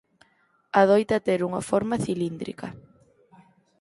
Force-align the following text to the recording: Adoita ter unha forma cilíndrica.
Adoita 0.81 1.23
ter 1.27 1.39
unha 1.47 1.61
forma 1.69 2.01
cilíndrica. 2.05 2.67